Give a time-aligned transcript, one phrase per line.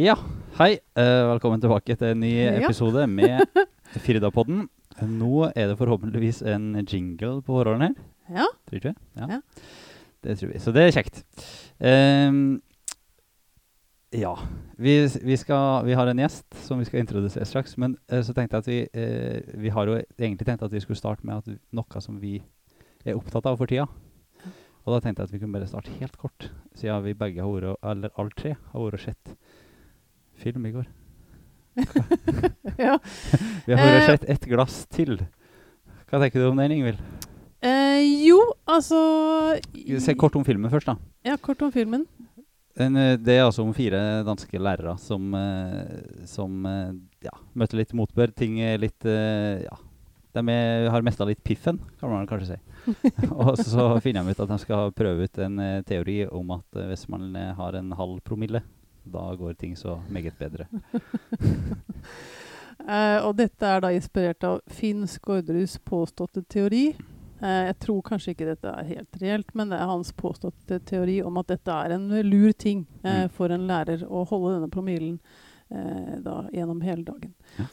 [0.00, 0.14] Ja,
[0.56, 0.78] hei.
[0.96, 3.42] Uh, velkommen tilbake til en ny episode med
[4.06, 4.62] Firdapodden.
[5.04, 7.92] Nå er det forhåpentligvis en jingle på forhånd her.
[8.32, 8.46] Ja.
[8.64, 9.20] Tror ikke vi?
[9.20, 9.28] Ja.
[9.34, 9.38] Ja.
[10.24, 10.62] Det tror vi.
[10.64, 11.20] Så det er kjekt.
[11.84, 12.62] Um,
[14.16, 14.32] ja.
[14.80, 17.76] Vi, vi, skal, vi har en gjest som vi skal introdusere straks.
[17.76, 20.80] Men uh, så tenkte jeg at vi uh, Vi har jo egentlig tenkt at vi
[20.80, 22.38] skulle starte med at noe som vi
[23.04, 23.84] er opptatt av for tida.
[24.86, 27.52] Og da tenkte jeg at vi kunne bare starte helt kort, siden vi begge har
[27.52, 29.36] vært, eller alle tre har vært og sett
[30.40, 30.88] film i går.
[32.80, 32.98] ja.
[33.66, 35.18] Vi har Eh, sett Et glass til.
[36.10, 36.98] Hva tenker du om den, Ingvild?
[37.62, 38.98] Eh, jo, altså
[40.00, 40.96] Se kort om filmen først, da.
[41.28, 42.06] Ja, kort om filmen.
[42.78, 46.92] Den, eh, det er altså om fire danske lærere som, eh, som eh,
[47.26, 48.32] ja, møter litt motbør.
[48.36, 49.76] Ting er litt Ja.
[50.30, 52.58] De er, har mista litt piffen, kan man kanskje si.
[53.34, 57.02] og så finner de ut at de skal prøve ut en teori om at hvis
[57.10, 58.60] man har en halv promille,
[59.04, 60.66] da går ting så meget bedre.
[62.80, 66.86] Eh, og dette er da inspirert av Finn Skårderus påståtte teori.
[67.42, 71.18] Eh, jeg tror kanskje ikke dette er helt reelt, men det er hans påståtte teori
[71.22, 73.30] om at dette er en lur ting eh, Mm.
[73.36, 75.18] for en lærer å holde denne promillen
[75.70, 77.34] eh, da, gjennom hele dagen.
[77.58, 77.66] Ja.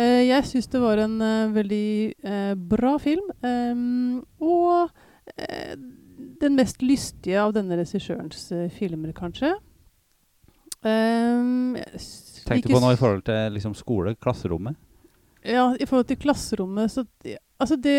[0.00, 1.84] Eh, jeg syns det var en eh, veldig
[2.24, 3.28] eh, bra film.
[3.44, 4.88] ehm, og
[5.36, 5.76] eh,
[6.40, 9.52] den mest lystige av denne regissørens filmer, kanskje.
[10.82, 11.76] Um,
[12.42, 14.74] Tenkte du på noe i forhold til liksom, skole, klasserommet.
[15.46, 17.06] ja, i forhold til klasserommet så
[17.62, 17.94] Altså det,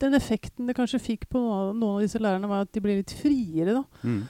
[0.00, 3.12] Den effekten det kanskje fikk på noen av, disse lærerne, var at de ble litt
[3.12, 3.74] friere.
[3.76, 3.82] da.
[4.08, 4.22] Mm.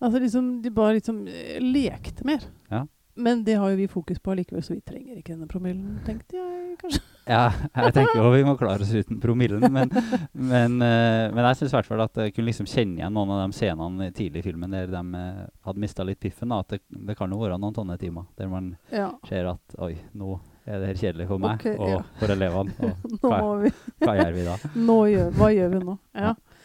[0.00, 1.26] Altså liksom, De bare liksom
[1.60, 2.46] lekte mer.
[2.72, 2.86] Ja.
[3.20, 6.38] Men det har jo vi fokus på likevel, så vi trenger ikke denne promillen, tenkte
[6.40, 7.02] jeg kanskje.
[7.30, 9.92] Ja, jeg tenker jo vi må klare oss uten promillen, men,
[10.32, 13.30] men, eh, men jeg syns i hvert fall at jeg kunne liksom kjenne igjen noen
[13.36, 16.50] av de scenene tidlig i filmen der de eh, hadde mista litt piffen.
[16.50, 19.78] da, At det, det kan jo være noen sånne timer der man Ja, ser at
[19.78, 22.02] oi, nå er det her kjedelig for meg okay, og ja.
[22.18, 22.92] for elevene.
[23.20, 24.56] Og hva, vi hva gjør vi da?
[24.90, 25.98] nå gjør, Hva gjør vi nå?
[26.16, 26.32] Ja.
[26.32, 26.60] Ja.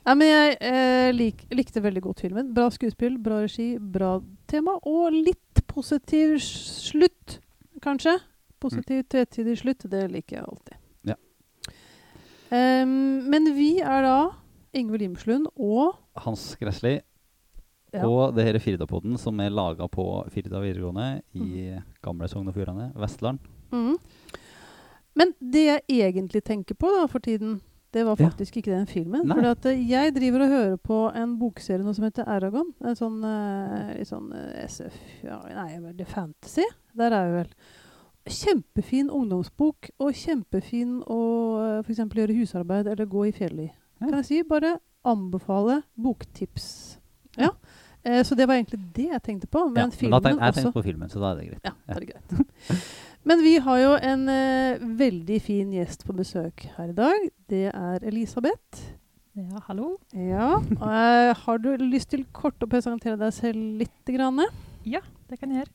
[0.00, 2.48] Nei, men jeg eh, lik, likte veldig godt filmen.
[2.56, 4.14] Bra skuespill, bra regi, bra
[4.48, 4.78] tema.
[4.88, 7.38] Og litt positiv slutt,
[7.82, 8.16] kanskje.
[8.60, 9.86] Positiv tvetydig slutt.
[9.90, 10.80] Det liker jeg alltid.
[11.08, 11.16] Ja.
[12.50, 14.18] Um, men vi er da
[14.76, 16.98] Ingvild Imslund og Hans Gressli
[17.90, 21.88] ja, og det er Firdapoden, som er laga på Firda videregående i mm.
[22.04, 23.40] gamle Sogn og Fjordane, Vestland.
[23.74, 23.96] Mm.
[25.18, 27.58] Men det jeg egentlig tenker på da for tiden,
[27.92, 28.28] det var Ja.
[28.28, 29.26] faktisk ikke den filmen.
[29.26, 32.72] For at eh, jeg driver og hører på en bokserie nå som heter Aragon.
[32.84, 36.66] En sånn, uh, sånn uh, SF ja, Nei, vel, det er fantasy.
[36.96, 37.52] Der er vi vel.
[38.30, 41.20] Kjempefin ungdomsbok, og kjempefin å
[41.80, 42.04] f.eks.
[42.14, 43.70] gjøre husarbeid eller gå i fjellet i.
[44.00, 44.06] Ja.
[44.06, 44.42] Kan jeg si.
[44.46, 46.98] Bare anbefale boktips.
[47.38, 47.50] Ja.
[48.02, 49.66] Eh, så det var egentlig det jeg tenkte på.
[49.68, 51.64] Men Ja, men da filmen tenk, jeg tenkte på filmen, så da er det greit.
[51.64, 52.84] Ja, da er det greit.
[53.22, 57.26] Men vi har jo en eh, veldig fin gjest på besøk her i dag.
[57.52, 58.80] Det er Elisabeth.
[59.36, 59.98] Ja, hallo.
[60.16, 60.54] Ja.
[60.56, 63.98] eh, har du lyst til kort å presentere deg selv litt?
[64.08, 64.40] Grann?
[65.28, 65.74] Det kan jeg gjøre.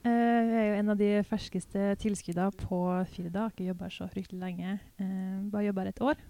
[0.00, 2.80] Uh, jeg er jo en av de ferskeste tilskuddene på
[3.12, 3.46] Firda.
[3.46, 4.78] Har ikke jobba så fryktelig lenge.
[4.98, 6.22] Uh, bare jobba et år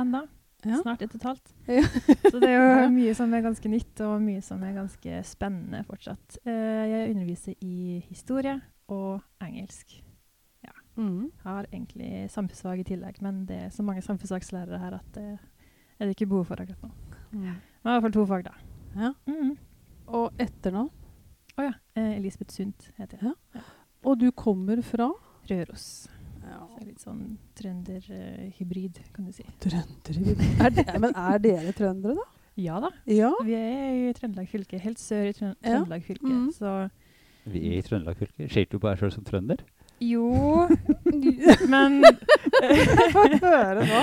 [0.00, 0.22] enda.
[0.64, 0.78] Ja.
[0.80, 1.54] Snart et og et halvt.
[1.68, 1.82] Ja.
[2.30, 5.82] så det er jo mye som er ganske nytt, og mye som er ganske spennende
[5.88, 6.38] fortsatt.
[6.46, 8.58] Uh, jeg underviser i historie
[8.92, 10.03] og engelsk.
[10.96, 11.30] Mm.
[11.42, 15.28] Har egentlig samfunnsfag i tillegg, men det er så mange samfunnsfagslærere her at det
[15.98, 16.90] er det ikke behov for akkurat nå.
[17.32, 17.44] Mm.
[17.44, 18.54] Men i hvert fall to fag, da.
[18.94, 19.12] Ja.
[19.26, 19.54] Mm.
[20.14, 20.90] Og etternavn?
[21.54, 21.72] Å ja.
[21.94, 23.34] Eh, Elisabeth Sundt heter jeg.
[23.54, 23.64] Ja.
[24.04, 25.08] Og du kommer fra?
[25.50, 26.08] Røros.
[26.44, 26.58] Ja.
[26.60, 27.22] Så jeg er litt sånn
[27.56, 29.46] trønderhybrid, kan du si.
[29.64, 30.34] Trøndere.
[30.60, 32.26] Er men er dere trøndere, da?
[32.60, 32.90] Ja da.
[33.10, 33.32] Ja.
[33.42, 36.28] Vi er i Trøndelag fylke, helt sør i Trøn Trøndelag fylke.
[36.28, 36.52] Mhm.
[36.54, 36.74] Så
[37.50, 38.48] Vi er i Trøndelag fylke.
[38.52, 39.64] Ser du på deg sjøl som trønder?
[40.00, 40.68] Jo
[41.70, 42.00] Men
[43.14, 44.02] Få høre nå.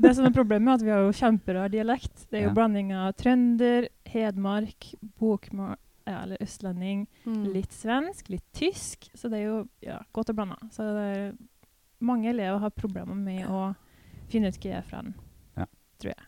[0.00, 2.26] det som er problemet, er at vi har jo kjemperar dialekt.
[2.30, 2.54] Det er jo Ja.
[2.56, 4.90] blanding av trønder, hedmark,
[5.20, 5.76] bokmål
[6.06, 7.44] ja, eller østlending, Mm.
[7.54, 9.08] litt svensk, litt tysk.
[9.16, 10.56] Så det er jo ja, godt og blanda.
[10.70, 11.32] Så det er,
[12.00, 13.74] mange elever har problemer med å
[14.28, 15.02] finne ut hva jeg er fra.
[15.56, 15.66] Ja.
[16.00, 16.24] Tror jeg.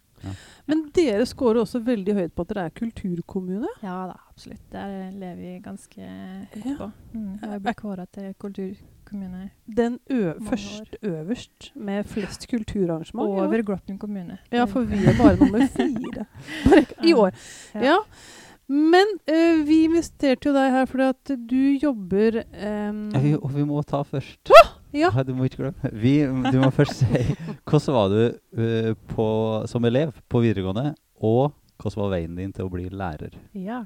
[0.67, 3.69] Men dere scorer også veldig høyt på at dere er kulturkommune.
[3.83, 4.63] Ja da, absolutt.
[4.73, 6.01] Der lever vi ganske
[6.55, 6.77] høyt Ja.
[6.81, 6.91] på.
[7.15, 7.39] Mm.
[7.43, 13.29] Jeg ble kåra til kulturkommune Den ø først øverst med flest kulturarrangement.
[13.29, 14.39] over Gloppen kommune.
[14.53, 16.27] Ja, for vi er bare nummer fire
[16.71, 17.31] bare i år.
[17.75, 17.81] Ja.
[17.93, 17.97] Ja.
[18.69, 23.55] Men uh, vi investerte jo deg her fordi at du jobber um Ja, vi, og
[23.55, 24.51] vi må ta først
[24.95, 25.11] Ja.
[25.27, 25.91] Du må ikke glemme.
[25.93, 27.23] Vi, du må først si
[27.67, 28.21] hvordan var du
[28.61, 29.29] uh, på,
[29.71, 33.37] som elev på videregående, og hvordan var veien din til å bli lærer?
[33.53, 33.83] Ja.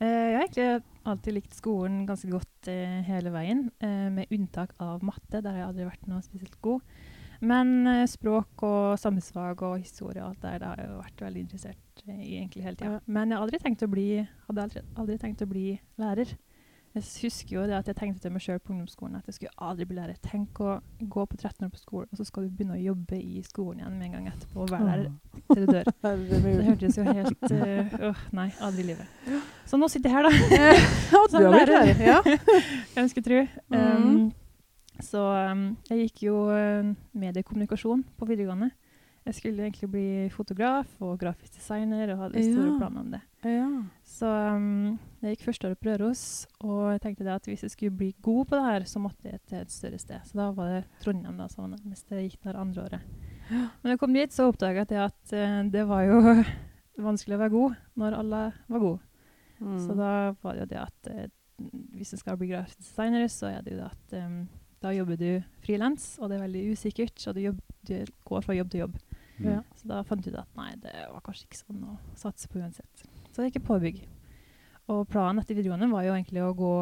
[0.00, 0.68] uh, jeg har egentlig
[1.04, 5.40] alltid likt skolen ganske godt uh, hele veien, eh, med unntak av matte.
[5.40, 6.96] Der har jeg aldri vært noe spesielt god.
[7.44, 11.42] Men språk og samfunnsfag og historie og alt der, det har jeg jo vært veldig
[11.42, 12.92] interessert i egentlig hele tida.
[12.94, 13.02] Ja.
[13.04, 14.06] Men jeg har aldri tenkt å bli,
[14.46, 15.66] hadde aldri, aldri tenkt å bli
[16.00, 16.30] lærer.
[16.94, 19.56] Jeg husker jo det at jeg tenkte til meg sjøl på ungdomsskolen at jeg skulle
[19.66, 20.18] aldri bli lærer.
[20.22, 23.18] Tenk å gå på 13 år på skolen, og så skal du begynne å jobbe
[23.18, 25.08] i skolen igjen med en gang etterpå og være der
[25.48, 25.90] til du dør.
[26.44, 29.42] Det hørtes jo helt øh, åh, Nei, aldri i livet.
[29.66, 30.30] Så nå sitter jeg her, da.
[30.54, 32.04] Ja, Som blitt lærer.
[32.12, 32.20] Ja.
[32.94, 33.40] Ganske tru.
[33.42, 33.80] tro.
[33.80, 34.30] Um,
[35.02, 38.70] så um, jeg gikk jo uh, mediekommunikasjon på videregående.
[39.24, 42.78] Jeg skulle egentlig bli fotograf og grafisk designer og hadde store Ja.
[42.78, 43.20] planer om det.
[43.44, 43.68] ja.
[44.04, 46.24] Så um, jeg gikk første året på Røros,
[46.60, 49.40] og jeg tenkte at hvis jeg skulle bli god på det her, så måtte jeg
[49.48, 50.20] til et større sted.
[50.28, 53.00] Så da var det Trondheim da, som var nærmest jeg gikk der andre året.
[53.50, 56.20] Men da jeg kom dit, så oppdaga jeg at uh, det var jo
[57.08, 59.00] vanskelig å være god når alle var gode.
[59.60, 59.78] Mm.
[59.80, 60.12] Så da
[60.42, 61.24] var det jo det at uh,
[61.96, 64.38] hvis du skal bli grafisk designer, så er det jo det at um,
[64.84, 68.52] da jobber du frilans, og det er veldig usikkert, så du, jobb, du går fra
[68.58, 68.98] jobb til jobb.
[69.38, 69.46] Mm.
[69.50, 69.60] Ja.
[69.76, 72.60] Så da fant jeg ut at nei, det var kanskje ikke sånn å satse på
[72.62, 73.04] uansett.
[73.34, 74.02] Så jeg gikk jeg påbygg.
[74.92, 76.72] Og planen etter videregående var jo egentlig å gå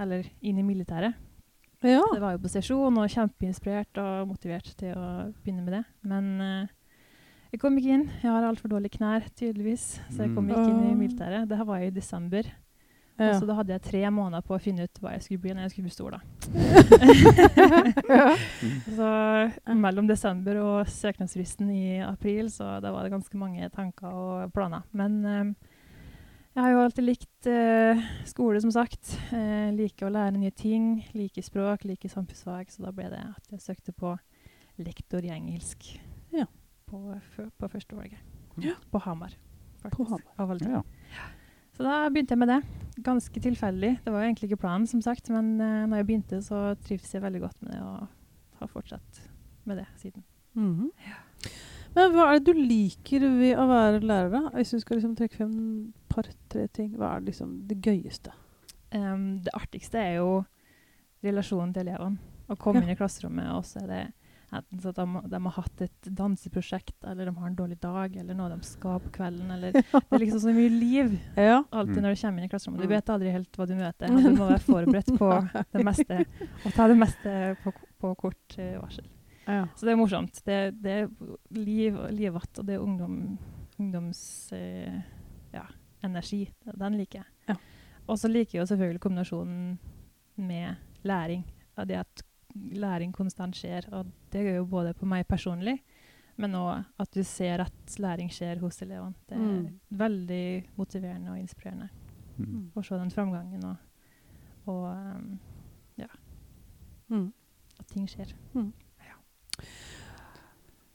[0.00, 1.14] eller inn i militæret.
[1.82, 2.00] ja.
[2.12, 5.84] Det var jo på sesjon og kjempeinspirert og motivert til å begynne med det.
[6.02, 6.66] Men uh,
[7.52, 8.08] jeg kom ikke inn.
[8.22, 10.00] Jeg har altfor dårlige knær, tydeligvis.
[10.10, 10.50] Så jeg kom Mm.
[10.50, 11.48] ikke inn i militæret.
[11.48, 12.42] Det her var i desember.
[13.28, 13.38] Ja.
[13.40, 15.62] Så da hadde jeg tre måneder på å finne ut hva jeg skulle bli når
[15.66, 16.10] jeg skulle bli stor.
[16.16, 16.20] da.
[18.96, 19.08] Så
[19.80, 24.82] mellom desember og søknadsfristen i april, så da var det ganske mange tanker og planer.
[24.96, 25.50] Men eh,
[26.56, 29.14] jeg har jo alltid likt eh, skole, som sagt.
[29.36, 31.04] Eh, liker å lære nye ting.
[31.16, 32.72] Liker språk, liker samfunnsfag.
[32.74, 34.16] Så da ble det at jeg søkte på
[34.80, 35.92] lektor i engelsk
[36.34, 36.46] Ja.
[36.88, 36.98] på,
[37.36, 38.18] på første valget.
[38.60, 38.74] Ja.
[38.90, 39.32] På Hamar.
[39.82, 40.24] faktisk, På Hamar.
[40.38, 40.70] av alle.
[40.70, 40.82] Ja.
[41.80, 42.58] Så da begynte jeg med det.
[43.00, 43.90] Ganske tilfeldig.
[44.04, 47.14] Det var jo egentlig ikke planen, som sagt, men uh, når jeg begynte, så trivdes
[47.14, 49.22] jeg veldig godt med det, og har fortsatt
[49.64, 50.24] med det siden.
[50.58, 50.90] Mhm.
[51.96, 54.42] Men hva er det du liker ved å være lærer, da?
[54.54, 55.54] Hvis du skal liksom trekke frem
[56.12, 58.30] par-tre ting, hva er liksom det gøyeste?
[58.94, 60.44] Um, det artigste er jo
[61.24, 62.20] relasjonen til elevene.
[62.50, 62.86] Å komme Ja.
[62.86, 64.02] inn i klasserommet, og så er det
[64.52, 68.16] enten så at de, de har hatt et danseprosjekt, eller de har en dårlig dag,
[68.16, 71.60] eller noe de skal på kvelden, eller Det er liksom så mye liv Ja.
[71.70, 72.02] alltid Mm.
[72.02, 72.80] når du kommer inn i klasserommet.
[72.82, 72.94] Du Mm.
[72.96, 74.08] vet aldri helt hva du møter.
[74.26, 75.30] Du må være forberedt på
[75.76, 76.24] det meste,
[76.66, 79.06] og ta det meste på, på kort eh, varsel.
[79.46, 79.66] ja.
[79.76, 80.42] Så det er morsomt.
[80.44, 81.08] Det, det er
[81.50, 83.38] liv, og livatt, og det er ungdom,
[83.78, 85.00] ungdoms eh,
[85.54, 85.64] ja,
[86.02, 86.48] energi.
[86.76, 87.26] Den liker jeg.
[87.48, 87.56] Ja.
[88.08, 89.78] Og så liker jeg jo selvfølgelig kombinasjonen
[90.36, 90.76] med
[91.06, 91.44] læring.
[91.78, 92.22] Av det at
[92.54, 93.88] læring konstant skjer.
[93.92, 95.80] Og det gjør jo både på meg personlig,
[96.36, 99.14] men òg at du ser at læring skjer hos elevene.
[99.28, 99.80] Det er Mm.
[99.92, 101.88] veldig motiverende og inspirerende
[102.38, 102.70] Mm.
[102.76, 103.76] å se den framgangen og,
[104.66, 105.38] og um,
[107.10, 107.32] Mm.
[107.80, 108.32] at ting skjer.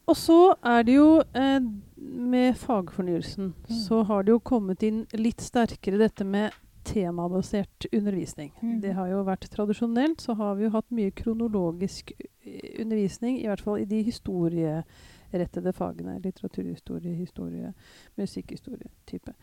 [0.08, 1.60] Og så er det jo eh,
[1.98, 3.76] med fagfornyelsen Mm.
[3.88, 6.54] så har det jo kommet inn litt sterkere dette med
[6.96, 8.54] temabasert undervisning.
[8.62, 8.78] Mm.
[8.82, 13.50] Det har jo vært tradisjonelt, så har vi jo hatt mye kronologisk eh, undervisning, i
[13.50, 16.20] hvert fall i de historierettede fagene.
[16.24, 17.74] Litteraturhistorie, historie,
[18.20, 19.36] musikkhistorie type.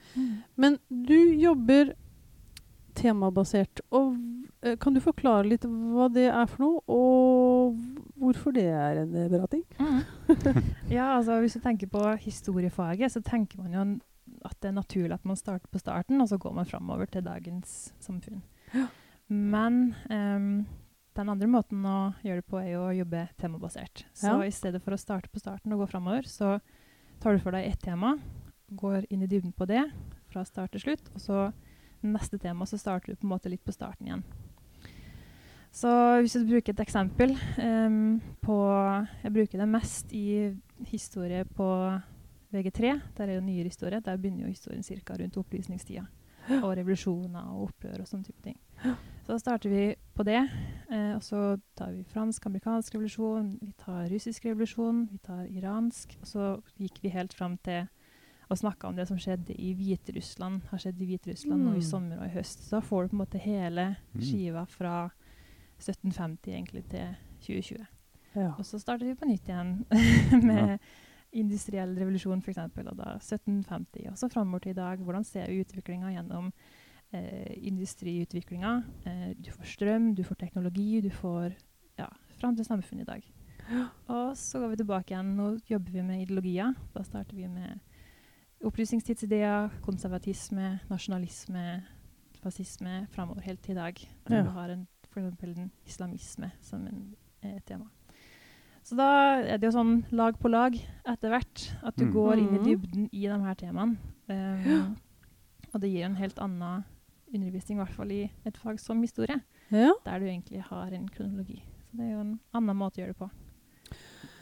[0.56, 1.92] Men du jobber
[2.96, 3.82] temabasert.
[3.90, 4.16] Og
[4.62, 7.76] eh, kan du forklare litt hva det er for noe, og
[8.20, 9.64] hvorfor det er en bra ting?
[10.96, 13.84] ja, altså hvis du tenker på historiefaget, så tenker man jo
[14.44, 17.24] at det er naturlig at man starter på starten, og så går man framover til
[17.24, 18.42] dagens samfunn.
[19.28, 20.66] Men um,
[21.16, 24.04] den andre måten å gjøre det på, er jo å jobbe temabasert.
[24.14, 24.42] Så Ja.
[24.46, 26.60] i stedet for å starte på starten og gå framover, så
[27.20, 28.18] tar du for deg ett tema,
[28.72, 29.84] går inn i dybden på det
[30.32, 31.52] fra start til slutt, og så
[32.02, 34.24] neste tema så starter du på en måte litt på starten igjen.
[35.72, 35.88] Så
[36.20, 38.56] hvis du bruker et eksempel um, på
[39.22, 40.52] Jeg bruker det mest i
[40.90, 41.68] historie på
[42.52, 43.00] VG3.
[43.16, 44.00] Der er jo nyere historie.
[44.00, 45.16] Der begynner jo historien ca.
[45.18, 46.04] rundt opplysningstida.
[46.62, 48.56] Og revolusjoner og opprør og sånne type ting.
[49.22, 50.40] Så da starter vi på det.
[50.90, 56.16] Eh, og så tar vi fransk-amerikansk revolusjon, vi tar russisk revolusjon, vi tar iransk.
[56.20, 56.48] Og så
[56.80, 57.86] gikk vi helt fram til
[58.50, 60.64] å snakke om det som skjedde i Hviterussland.
[60.72, 61.78] Har skjedd i Hviterussland nå Mm.
[61.78, 62.58] i sommer og i høst.
[62.66, 64.20] Så da får du på en måte hele Mm.
[64.20, 65.10] skiva fra
[65.78, 67.86] 1750 egentlig til 2020.
[68.34, 68.52] Ja.
[68.58, 69.84] Og så starter vi på nytt igjen
[70.48, 70.78] med
[71.32, 72.58] industriell revolusjon f.eks.
[72.58, 74.98] Og da 1750 og så framover til i dag.
[75.00, 76.50] Hvordan ser vi utviklinga gjennom
[77.12, 78.72] eh, industriutviklinga?
[79.06, 81.54] Eh, du får strøm, du får teknologi, du får
[81.98, 82.08] ja,
[82.38, 83.30] fram til samfunnet i dag.
[84.12, 85.34] Og så går vi tilbake igjen.
[85.38, 86.74] Nå jobber vi med ideologier.
[86.94, 87.78] Da starter vi med
[88.66, 91.82] opplysningstidsideer, konservatisme, nasjonalisme,
[92.42, 94.02] fascisme framover helt til i dag.
[94.28, 94.42] Når Ja.
[94.42, 97.88] du har en, for eksempel en islamisme som en, et tema.
[98.82, 99.08] Så da
[99.40, 100.74] er det jo sånn lag på lag
[101.06, 101.68] etter hvert.
[101.86, 102.12] At du Mm.
[102.12, 102.64] går inn i Mhm.
[102.64, 103.96] dybden i de her temaene.
[104.28, 104.94] Um, Ja.
[105.74, 106.84] Og det gir en helt annen
[107.34, 109.92] undervisning, i hvert fall i et fag som historie, Ja.
[110.04, 111.62] der du egentlig har en kronologi.
[111.90, 113.30] Så det er jo en annen måte å gjøre det på.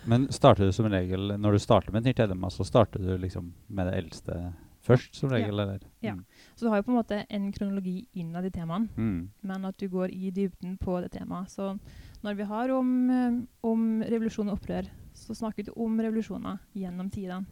[0.06, 3.18] Men starter du som regel Når du starter med et nytt tema, så starter du
[3.18, 4.54] liksom med det eldste
[4.90, 5.58] først, som regel?
[5.60, 5.80] Eller?
[6.02, 6.12] Ja.
[6.14, 6.24] Mm.
[6.56, 9.28] Så du har jo på en måte en kronologi innad i temaene, Mm.
[9.42, 11.48] men at du går i dybden på det temaet.
[11.50, 11.78] Så
[12.24, 17.10] når vi har om, eh, om revolusjon og opprør, så snakker du om revolusjoner gjennom
[17.10, 17.46] tidene.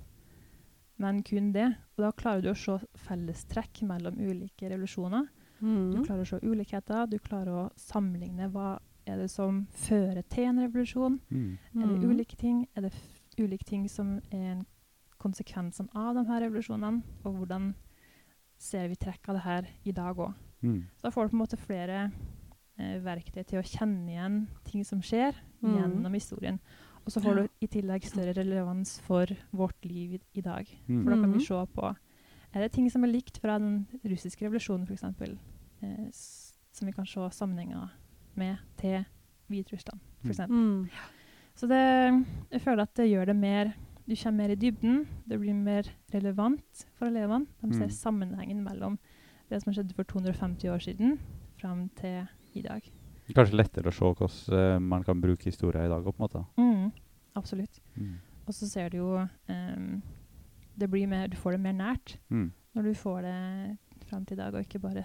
[0.98, 1.76] Men kun det.
[1.96, 5.28] Og da klarer du å se fellestrekk mellom ulike revolusjoner.
[5.60, 6.04] Du Mm.
[6.06, 10.58] klarer å se ulikheter, du klarer å sammenligne hva er det som fører til en
[10.58, 11.20] revolusjon.
[11.30, 11.58] Mm.
[11.76, 12.10] Er det Mm.
[12.10, 12.66] ulike ting?
[12.76, 14.66] Er det f ulike ting som er en
[15.18, 17.02] konsekvensene av de her revolusjonene?
[17.24, 17.74] Og hvordan
[18.58, 20.34] ser vi trekk av det her i dag òg?
[20.62, 20.80] Mm.
[21.02, 21.98] Da får du på en måte flere
[22.78, 25.72] eh, verktøy til å kjenne igjen ting som skjer Mm.
[25.74, 26.60] gjennom historien.
[27.04, 30.68] Og så får du i tillegg større relevans for vårt liv i, i dag.
[30.86, 31.02] Mm.
[31.02, 31.46] For da kan vi Mhm.
[31.46, 31.96] se på
[32.54, 35.02] Er det ting som er likt fra den russiske revolusjonen, f.eks.,
[35.82, 36.10] eh,
[36.72, 37.90] som vi kan se sammenhenger
[38.36, 39.04] med til
[39.50, 40.38] Hviterussland, f.eks.
[40.48, 40.88] Mm.
[41.56, 43.74] Så det, jeg føler at det gjør det mer
[44.08, 45.02] Du kommer mer i dybden.
[45.28, 47.46] Det blir mer relevant for elevene.
[47.60, 47.90] De ser Mm.
[47.90, 48.98] sammenhengen mellom
[49.50, 51.18] det som skjedde for 250 år siden,
[51.60, 52.82] fram til i dag.
[53.34, 56.44] Kanskje lettere å se hvordan eh, man kan bruke historien i dag på en måte.
[56.56, 56.92] Mm,
[57.36, 57.80] absolutt.
[57.96, 58.14] Mm.
[58.46, 60.02] Og så ser du jo um,
[60.78, 62.52] det blir mer, Du får det mer nært Mm.
[62.74, 65.04] når du får det fram til i dag, og ikke bare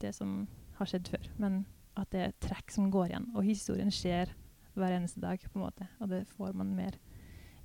[0.00, 1.28] det som har skjedd før.
[1.38, 1.66] Men
[1.96, 3.26] at det er trekk som går igjen.
[3.36, 4.28] Og historien skjer
[4.74, 5.88] hver eneste dag, på en måte.
[6.00, 6.92] Og det får man mer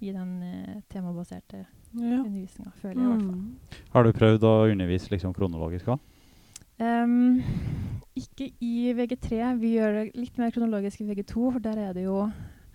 [0.06, 2.20] i den eh, temabaserte Ja.
[2.22, 3.40] undervisninga, føler jeg i hvert fall.
[3.40, 3.86] Mm.
[3.94, 6.00] Har du prøvd å undervise liksom kronologisk òg?
[6.80, 7.42] Um,
[8.16, 9.54] ikke i VG3.
[9.62, 12.18] Vi gjør det litt mer kronologisk i VG2, for der er det jo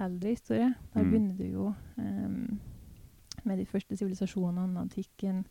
[0.00, 0.74] eldre historie.
[0.94, 1.10] Der Mm.
[1.10, 2.60] begynner du jo um,
[3.44, 5.44] med de første sivilisasjonene, antikken,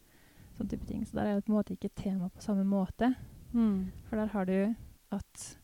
[0.58, 1.06] sånn type ting.
[1.06, 3.16] Så der er det på en måte ikke tema på samme måte.
[3.54, 3.92] Mm.
[4.10, 4.76] For der har du
[5.12, 5.58] at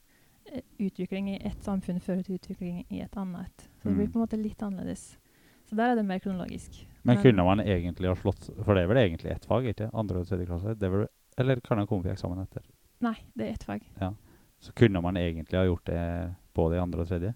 [0.54, 3.68] eh, utvikling i ett samfunn fører til utvikling i et annet.
[3.82, 4.12] Så det blir Mm.
[4.12, 5.18] på en måte litt annerledes.
[5.70, 6.84] Så der er det mer kronologisk.
[7.06, 10.24] Men kunne man egentlig ha slått For det er vel egentlig ett fag, ikke Andre
[10.24, 10.74] og tredje klasse?
[10.80, 11.08] Det vel,
[11.38, 12.64] eller kan det komme på eksamen etter?
[13.06, 13.84] Nei, det er ett fag.
[14.64, 16.00] Så kunne man egentlig ha gjort det
[16.56, 17.34] både i andre og tredje?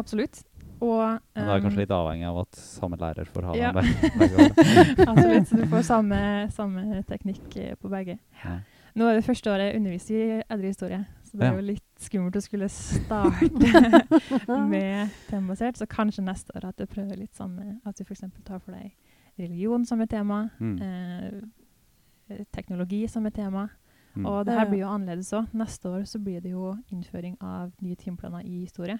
[0.00, 0.40] Absolutt.
[0.82, 3.72] Og Men da er kanskje ehm, litt avhengig av at samme lærer får ha Ja.
[3.76, 3.84] den.
[5.12, 5.48] Absolutt.
[5.48, 6.20] Så du får samme,
[6.50, 8.16] samme teknikk eh, på begge.
[8.42, 8.56] Ja.
[8.98, 11.98] Nå er det første året jeg underviser i eldre historie, så det er jo litt
[12.04, 13.70] skummelt å skulle starte
[14.72, 15.78] med temabasert.
[15.80, 18.20] Så kanskje neste år at jeg prøver litt samme, at du f.eks.
[18.44, 18.92] tar for deg
[19.40, 20.76] religion som et tema, Mm.
[20.82, 23.68] eh, teknologi som et tema.
[24.14, 24.26] Mm.
[24.28, 25.48] Og det her blir jo annerledes òg.
[25.56, 28.98] Neste år så blir det jo innføring av nye timeplaner i historie.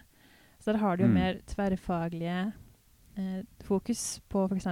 [0.59, 1.15] Så der har du jo Mm.
[1.15, 2.53] mer tverrfaglige
[3.19, 4.65] eh, fokus på f.eks.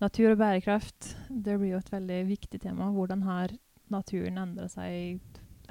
[0.00, 1.16] natur og bærekraft.
[1.28, 2.90] Det blir jo et veldig viktig tema.
[2.90, 3.48] Hvordan har
[3.90, 5.20] naturen endra seg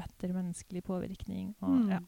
[0.04, 1.54] etter menneskelig påvirkning?
[1.62, 1.90] Og, Mm.
[1.92, 2.00] ja.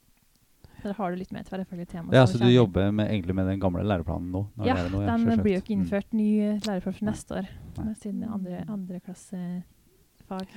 [0.84, 2.12] Der har du litt mer tverrfaglige tema.
[2.12, 4.42] Ja, så du jobber med, egentlig med den gamle læreplanen nå?
[4.58, 5.84] når Ja, det er noe, den blir jo ikke Mm.
[5.84, 7.48] innført ny læreplan for neste år.
[7.78, 7.86] Nei.
[7.86, 10.48] med Siden det er andre, andre klassefag.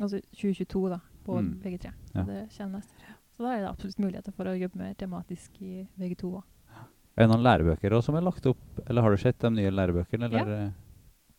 [0.00, 1.60] Altså 2022, da, på Mm.
[1.62, 1.92] VG3.
[2.14, 2.22] Ja.
[2.22, 2.84] Så det kjennes.
[3.36, 6.42] Så da er det absolutt muligheter for å jobbe mer tematisk i VG2 òg.
[7.16, 8.58] Er det noen lærebøker også som er lagt opp,
[8.88, 10.24] eller har du sett de nye lærebøkene?
[10.30, 10.70] Eller eh,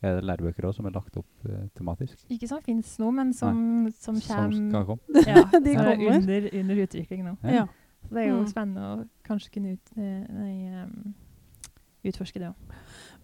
[0.01, 2.25] er det lærebøker også som er lagt opp eh, tematisk?
[2.29, 5.23] Ikke som finnes nå, men som, som Som skal kommer komme?
[5.27, 6.15] ja, De som er kommer.
[6.21, 7.35] under, under utvikling nå.
[7.43, 7.49] Ja.
[7.51, 7.65] Ja.
[8.07, 8.47] Så det er jo Mm.
[8.47, 10.53] spennende å kanskje kunne ut, eh, nei,
[10.83, 11.13] em,
[12.07, 12.77] utforske det òg.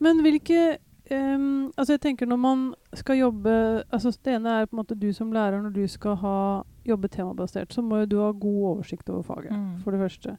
[0.04, 0.78] Men hvilke
[1.12, 4.98] ehm, Altså jeg tenker når man skal jobbe altså Det ene er på en måte
[5.00, 8.64] du som lærer når du skal ha, jobbe temabasert, så må jo du ha god
[8.76, 9.80] oversikt over faget, Mm.
[9.84, 10.38] for det første.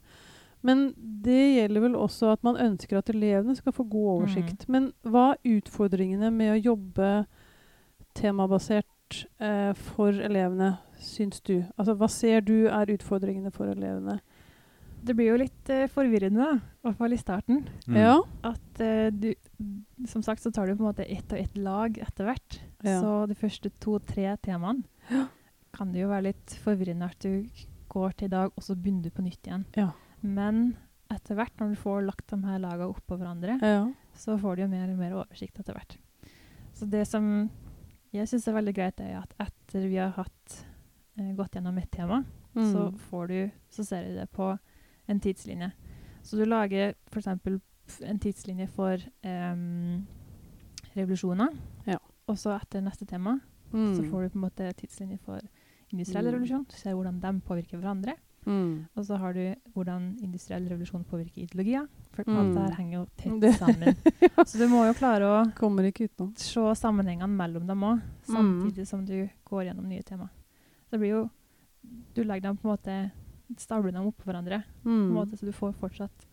[0.65, 4.65] Men det gjelder vel også at man ønsker at elevene skal få god oversikt.
[4.71, 7.11] Men hva er utfordringene med å jobbe
[8.17, 11.61] temabasert eh, for elevene, syns du?
[11.77, 14.19] Altså hva ser du er utfordringene for elevene?
[15.07, 17.61] Det blir jo litt eh, forvirrende, da, i hvert fall i starten.
[17.85, 17.99] Mm.
[18.01, 18.15] Ja?
[18.49, 19.29] At eh, du
[20.09, 22.59] Som sagt så tar du på en måte ett og ett lag etter hvert.
[22.85, 22.99] Ja.
[23.01, 24.83] Så de første to-tre temaene
[25.77, 27.45] kan det jo være litt forvirrende at du
[27.87, 29.65] går til i dag, og så begynner du på nytt igjen.
[29.77, 29.91] Ja.
[30.23, 30.75] Men
[31.11, 33.85] etter hvert, når du får lagt de her lagene oppå hverandre, ja.
[34.17, 35.97] så får du jo mer og mer oversikt etter hvert.
[36.73, 37.49] Så det som
[38.13, 40.65] jeg syns er veldig greit, er at etter vi har hatt,
[41.19, 42.23] eh, gått gjennom et tema,
[42.57, 42.71] Mm.
[42.73, 44.57] så, får du, så ser du det på
[45.07, 45.71] en tidslinje.
[46.23, 47.27] Så du lager f.eks.
[48.01, 48.93] en tidslinje for
[49.23, 49.55] eh,
[50.95, 51.53] revolusjoner.
[51.87, 51.99] Ja.
[52.27, 53.39] Og så etter neste tema
[53.73, 53.95] Mm.
[53.97, 55.39] så får du på en måte tidslinje for
[55.91, 56.33] industriell Mm.
[56.33, 56.65] revolusjon.
[56.69, 58.15] Du ser hvordan de påvirker hverandre.
[58.47, 58.85] Mm.
[58.95, 61.87] Og så har du hvordan industriell revolusjon påvirker ideologier.
[62.15, 62.37] For Mm.
[62.39, 63.95] alt dette henger jo tett sammen.
[64.47, 65.51] Så du må jo klare å
[66.39, 68.35] se sammenhengene mellom dem òg, Mm.
[68.35, 70.29] samtidig som du går gjennom nye tema.
[70.89, 71.29] Det blir jo
[72.15, 73.11] Du legger dem på en måte
[73.57, 75.13] Stabler dem oppå hverandre, på en Mm.
[75.13, 76.25] måte, så du får fortsatt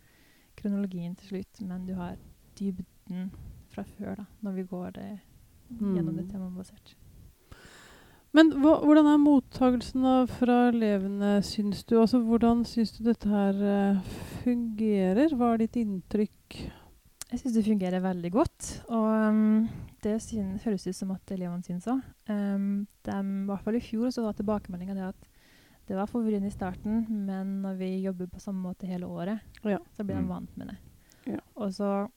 [0.57, 2.17] kronologien til slutt, men du har
[2.57, 3.31] dybden
[3.71, 5.21] fra før, da, når vi går det
[5.81, 6.31] gjennom det Mm.
[6.33, 6.95] temabasert.
[8.35, 12.01] Men hva, hvordan er mottagelsen fra elevene, syns du?
[12.01, 14.01] Altså, hvordan syns du dette her eh,
[14.43, 15.35] fungerer?
[15.39, 16.57] Hva er ditt inntrykk?
[17.31, 18.67] Jeg syns det fungerer veldig godt.
[18.95, 19.69] Og um,
[20.03, 22.03] det syn, høres ut som at elevene syns òg.
[22.31, 25.31] Um, dem- I hvert fall i fjor så var tilbakemeldinga det at
[25.87, 29.79] det var forvirrende i starten, men når vi jobber på samme måte hele året, Ja.
[29.95, 30.23] så blir Mm.
[30.23, 30.77] de vant med det.
[31.35, 31.41] Ja.
[31.57, 32.09] Og så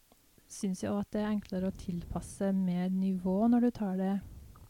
[0.47, 4.13] syns jeg òg at det er enklere å tilpasse med nivå når du tar det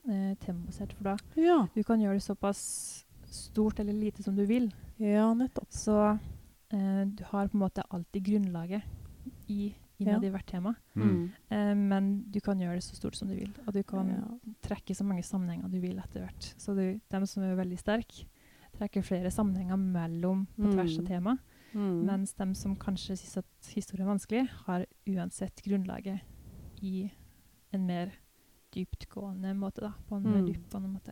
[0.08, 0.94] eh, temabasert.
[0.94, 1.68] For da Ja.
[1.76, 4.72] du kan gjøre det såpass stort eller lite som du vil.
[5.00, 5.70] Ja, nettopp.
[5.72, 6.20] Så
[6.72, 8.84] eh, du har på en måte alltid grunnlaget
[9.48, 10.28] i, innad Ja.
[10.30, 10.76] i hvert tema.
[10.96, 11.32] Mm.
[11.50, 13.54] Eh, men du kan gjøre det så stort som du vil.
[13.68, 14.52] Og du kan Ja.
[14.62, 16.54] trekke så mange sammenhenger du vil etter hvert.
[16.58, 18.26] Så du, dem som er veldig sterke,
[18.78, 21.08] trekker flere sammenhenger mellom på tvers av Mm.
[21.08, 21.38] tema.
[21.74, 22.06] Mm.
[22.06, 26.22] Mens dem som kanskje syns at historie er vanskelig, har uansett grunnlaget
[26.82, 27.12] i
[27.74, 28.12] en mer
[28.74, 29.82] dyptgående måte.
[29.82, 30.46] da, På en Mm.
[30.46, 31.12] dyptgående måte.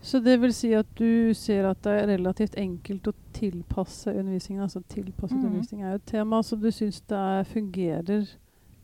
[0.00, 4.62] Så det vil si at du ser at det er relativt enkelt å tilpasse undervisningen?
[4.62, 5.44] Altså tilpasset mm.
[5.44, 8.28] undervisning er jo et tema, så du syns det er, fungerer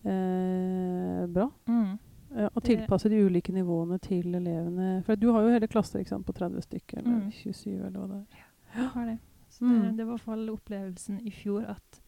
[0.04, 1.50] eh, bra?
[1.68, 1.98] Mm.
[2.34, 5.04] Ja, å tilpasse de ulike nivåene til elevene.
[5.06, 7.30] For du har jo hele klasser på 30 stykker, eller Mm.
[7.30, 8.44] 27 eller hva det er.
[8.74, 9.18] Jeg har det.
[9.50, 9.82] Så Mm.
[9.82, 12.00] det, det var i hvert fall opplevelsen i fjor at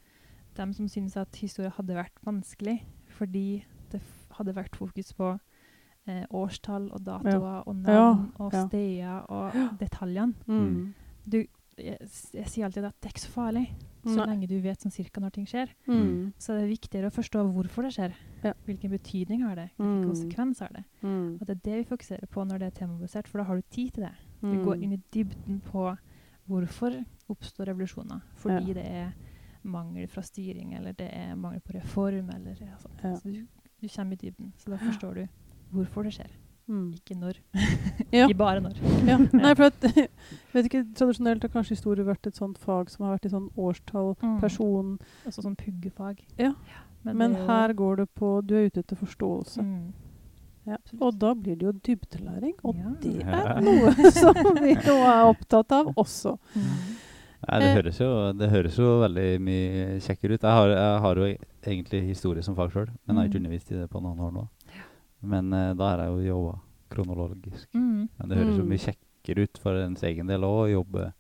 [0.57, 4.01] dem som syntes at historie hadde vært vanskelig fordi det
[4.39, 5.39] hadde vært fokus på
[6.09, 8.67] eh, årstall og datoer og navn og ja.
[8.69, 9.69] steder og Ja.
[9.81, 10.95] detaljene Mm.
[11.29, 11.45] du,
[11.79, 11.99] jeg,
[12.33, 13.67] jeg sier alltid at det er ikke så farlig,
[14.07, 14.27] så Nei.
[14.31, 15.69] lenge du vet sånn cirka når ting skjer.
[15.89, 16.33] Mm.
[16.39, 18.15] Så det er viktigere å forstå hvorfor det skjer.
[18.45, 18.53] Ja.
[18.65, 19.71] Hvilken betydning har det?
[19.77, 20.09] Hvilken Mm.
[20.09, 20.85] konsekvens har det?
[21.03, 21.35] Mm.
[21.41, 23.63] Og det er det vi fokuserer på når det er temabasert, for da har du
[23.69, 24.13] tid til det.
[24.41, 24.65] Du Mm.
[24.65, 25.99] går inn i dybden på
[26.49, 28.23] hvorfor oppstår revolusjoner.
[28.37, 28.75] Fordi Ja.
[28.75, 29.13] det er
[29.65, 33.01] mangel fra styring, eller det er mangel på reform, eller ja, sånt.
[33.03, 33.15] Ja.
[33.17, 33.47] Så du,
[33.87, 34.53] du kommer i dybden.
[34.59, 35.29] Så da forstår du
[35.75, 36.31] hvorfor det skjer,
[36.69, 36.95] Mm.
[36.99, 37.37] ikke når.
[38.13, 38.27] Ja.
[38.27, 38.75] ikke bare når.
[39.07, 39.17] Ja.
[39.33, 40.09] Nei, for at, jeg
[40.53, 43.51] vet ikke, Tradisjonelt har kanskje historie vært et sånt fag som har vært i sånn
[43.57, 44.41] årstall, Mm.
[44.41, 46.25] person Også sånn puggefag.
[46.39, 46.55] Ja.
[47.05, 49.63] Men, det er jo- her går det på Du er ute etter forståelse.
[49.63, 49.93] mm.
[50.67, 50.77] Ja.
[51.01, 52.91] Og da blir det jo dybdelæring, og Ja.
[53.01, 56.37] det er noe som vi nå er opptatt av også.
[56.57, 56.96] Mm.
[57.49, 57.75] Nei, det Eh.
[57.77, 60.43] høres, jo, det høres jo veldig mye kjekkere ut.
[60.43, 63.39] Jeg har, jeg har jo e- egentlig historie som fag sjøl, men jeg har ikke
[63.39, 63.45] Mm.
[63.45, 64.49] undervist i det på noen år nå.
[65.23, 66.59] Men uh, da har jeg jo jobba
[66.91, 67.69] kronologisk.
[67.75, 68.09] Mm.
[68.19, 68.69] Men det høres jo Mm.
[68.69, 71.13] mye kjekkere ut for ens egen del òg, å jobbe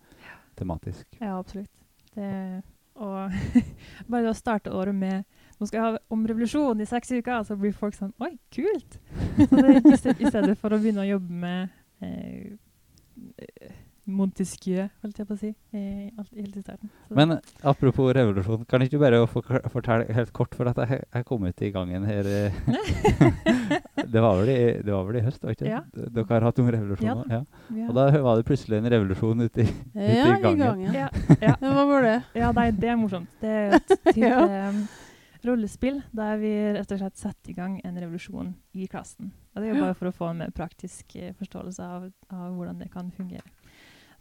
[0.56, 1.04] tematisk.
[1.20, 1.70] Ja, absolutt.
[2.14, 2.62] Det,
[2.96, 3.30] og
[4.08, 5.24] bare det å starte året med
[5.58, 8.98] Nå skal jeg ha om revolusjon i seks uker, så blir folk sånn Oi, kult!
[9.48, 11.70] Så det, i, I stedet for å begynne å jobbe med
[12.02, 12.58] eh,
[14.06, 15.80] Montesquieu, holdt jeg på å si, I,
[16.18, 16.90] alt, helt i starten.
[17.08, 21.02] Så- Men eh, apropos revolusjon, kan ikke du bare fortelle helt kort, for at jeg,
[21.12, 22.60] jeg kom ut i gangen her eh,
[24.12, 25.72] det, var vel i, det var vel i høst, var ikke det?
[25.72, 25.80] Ja.
[25.96, 27.32] Dere har hatt noen revolusjoner?
[27.32, 27.40] Ja
[27.76, 27.88] Ja.
[27.90, 30.60] Og da var det plutselig en revolusjon ute i Ja, i i gangen.
[30.62, 30.94] gangen.
[30.94, 32.16] ja, i Ja, Hva var det?
[32.38, 33.28] Ja, nei, det er morsomt.
[33.42, 34.70] Det er et type Ja.
[34.70, 34.84] um,
[35.46, 39.32] rollespill der vi rett og slett setter i gang en revolusjon i klassen.
[39.54, 42.48] Og det er jo bare for å få en mer praktisk uh, forståelse av, av
[42.56, 43.44] hvordan det kan fungere.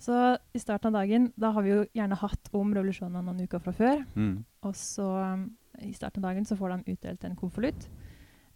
[0.01, 3.61] Så i starten av dagen, da har vi jo gjerne hatt om revolusjonene noen uker
[3.63, 4.01] fra før.
[4.15, 4.37] Mm.
[4.67, 5.45] Og så um,
[5.81, 7.87] i starten av dagen så får de utdelt en konvolutt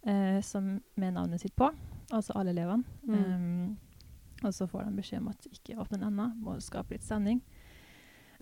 [0.06, 0.40] eh,
[0.94, 1.70] med navnet sitt på,
[2.10, 2.84] altså alle elevene.
[3.08, 3.16] Mm.
[3.16, 3.78] Um,
[4.44, 7.42] og så får de beskjed om at ikke åpne den ennå, må skape litt stemning.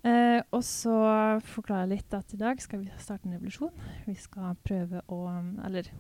[0.07, 0.95] Eh, og så
[1.43, 3.75] forklarer jeg litt at i dag skal vi starte en revolusjon.
[4.07, 5.91] Vi skal prøve å um, Eller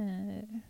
[0.00, 0.60] eh,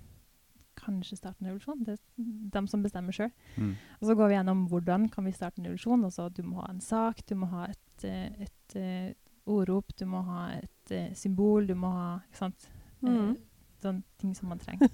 [0.80, 1.84] kanskje starte en revolusjon.
[1.86, 3.30] Det er dem som bestemmer sjøl.
[3.56, 3.72] Mm.
[4.00, 6.04] Og så går vi gjennom hvordan kan vi starte en revolusjon.
[6.08, 9.10] Altså, du må ha en sak, du må ha et, et, et, eh,
[9.50, 12.68] ordrop, du må ha et et symbol, du må ha ikke sant?
[13.04, 13.14] Mm.
[13.14, 13.32] Eh,
[13.80, 14.90] sånne ting som man trenger.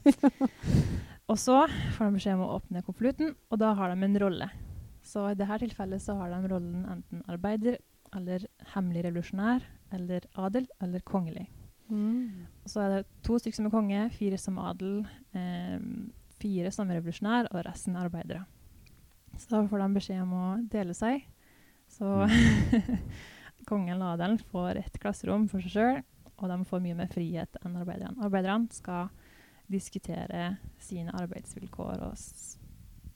[1.30, 1.64] og så
[1.96, 4.48] får de beskjed om å åpne konvolutten, og da har de en rolle.
[5.06, 7.78] Så i dette tilfellet så har de rollen enten arbeider,
[8.14, 11.48] eller hemmelig revolusjonær, eller adel, eller kongelig.
[11.88, 12.46] Mm.
[12.64, 14.98] Og så er det to stykker som er konge, fire som adel,
[15.36, 15.78] eh,
[16.40, 18.44] fire som revolusjonær, og resten er arbeidere.
[19.36, 21.26] Så da får de beskjed om å dele seg.
[21.92, 22.08] Så
[23.70, 26.02] kongen og adelen får et klasserom for seg sjøl,
[26.36, 28.18] og de får mye mer frihet enn arbeiderne.
[28.24, 29.08] Arbeiderne skal
[29.72, 32.18] diskutere sine arbeidsvilkår og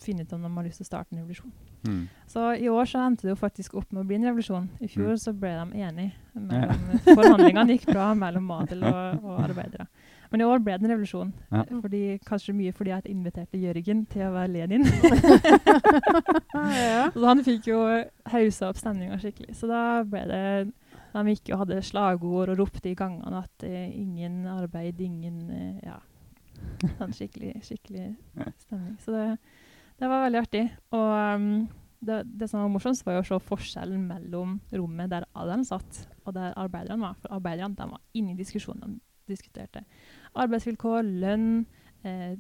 [0.05, 1.53] finne ut om de har lyst til å starte en revolusjon.
[1.89, 2.03] Mm.
[2.29, 4.67] Så i år så endte det jo faktisk opp med å bli en revolusjon.
[4.81, 5.19] I fjor Mm.
[5.23, 6.13] så ble de enige.
[6.35, 9.87] Mellom, Forhandlingene gikk bra mellom Madel og, og arbeidere.
[10.31, 11.33] Men i år ble det en revolusjon.
[11.51, 11.65] Ja.
[11.83, 14.85] Fordi, kanskje mye fordi jeg inviterte Jørgen til å være Lenin.
[17.15, 17.81] så han fikk jo
[18.31, 19.57] hausa opp stemninga skikkelig.
[19.59, 20.45] Så da ble det
[21.11, 25.81] De gikk og hadde slagord og ropte i gangene at eh, ingen arbeid, ingen eh,
[25.89, 25.97] Ja.
[27.01, 28.11] Sånn skikkelig, skikkelig
[28.61, 28.99] stemning.
[29.01, 29.39] Så det,
[30.01, 30.65] det var veldig artig.
[30.97, 31.69] Og um,
[32.01, 36.07] det, det som var morsomt, var jo å se forskjellen mellom rommet der Adam satt,
[36.25, 37.21] og der arbeiderne var.
[37.21, 38.97] For arbeiderne de var inne i diskusjonen.
[38.97, 39.85] De diskuterte
[40.41, 41.51] arbeidsvilkår, lønn.
[42.03, 42.35] Eh,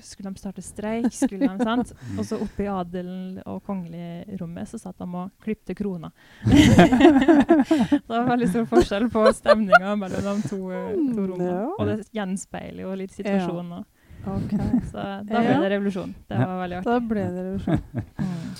[0.00, 1.10] skulle de starte streik?
[1.12, 1.92] Skulle de, sant?
[2.18, 6.12] Og så oppe i adelen og kongelig-rommet så satt de og klipte krona.
[6.46, 11.60] det var veldig stor forskjell på stemninga mellom de to, eh, to rommene.
[11.76, 13.80] Og det gjenspeiler jo litt situasjonen.
[13.80, 13.86] og-
[14.36, 14.52] Ok.
[14.90, 16.14] Så da ble det revolusjon.
[16.28, 17.80] Det var veldig Da ble det revolusjon.
[17.94, 18.52] Mm.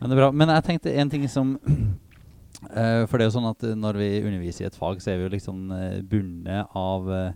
[0.00, 0.30] Ja, det er bra.
[0.34, 3.98] Men jeg tenkte en ting som uh, For det er jo sånn at eh, når
[4.00, 7.32] vi underviser i et fag, så er vi jo liksom uh, bundet av eh,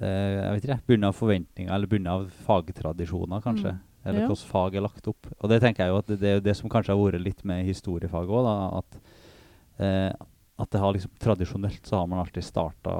[0.00, 3.74] eh, Jeg vet ikke, bundet av forventninger, eller bundet av fagtradisjoner, kanskje.
[3.76, 3.82] Mm.
[4.04, 4.28] Eller Ja.
[4.28, 5.26] hvordan fag er lagt opp.
[5.40, 7.22] Og det tenker jeg jo at det, det er jo det som kanskje har vært
[7.24, 8.48] litt med historiefaget òg.
[8.82, 8.98] At,
[9.80, 10.10] eh,
[10.60, 12.98] at det har liksom tradisjonelt så har man alltid starta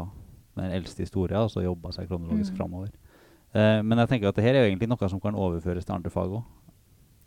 [0.57, 2.57] med den eldste historia, og så jobba seg kronologisk Mm.
[2.59, 2.89] framover.
[3.55, 5.95] Eh, men jeg tenker at det her er jo egentlig noe som kan overføres til
[5.97, 6.45] andre fag òg.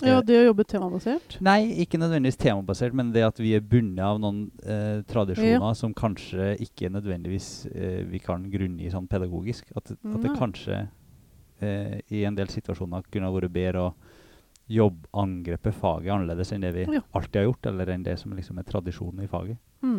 [0.05, 1.39] Ja, det å jobbe temabasert.
[1.41, 5.95] Nei, ikke nødvendigvis temabasert, men det at vi er bundet av noen eh, tradisjoner som
[5.97, 9.71] kanskje ikke nødvendigvis eh, vi kan grunngi sånn pedagogisk.
[9.73, 10.83] At, at det kanskje
[11.65, 13.95] eh, i en del situasjoner kunne vært bedre å
[14.69, 17.01] jobbe angrepet faget annerledes enn det vi Ja.
[17.17, 19.57] alltid har gjort, eller enn det som liksom er tradisjonen i faget.
[19.81, 19.96] Mm.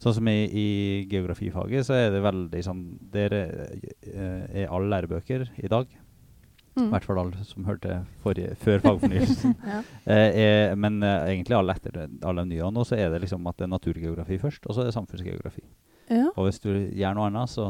[0.00, 0.66] Sånn som i, i
[1.10, 6.86] geografifaget, så er det veldig sånn Der eh, er alle lærebøker i dag, i Mm.
[6.92, 9.56] hvert fall alle som hørte forrige, før fagfornyelsen.
[9.66, 9.80] Ja.
[10.06, 10.36] Eh,
[10.70, 13.58] er, men eh, egentlig alle etter alle de nye nå, så er det liksom at
[13.58, 15.64] det er naturgeografi først, og så er det samfunnsgeografi.
[16.10, 16.28] Ja.
[16.36, 17.66] Og hvis du gjør noe annet, så